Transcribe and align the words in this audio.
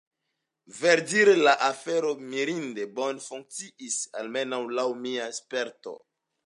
Verdire 0.77 1.35
la 1.41 1.53
afero 1.67 2.13
mirinde 2.31 2.89
bone 2.99 3.23
funkciis, 3.29 4.01
almenaŭ 4.23 4.63
laŭ 4.81 4.89
mia 5.05 5.31
sperto. 5.43 5.99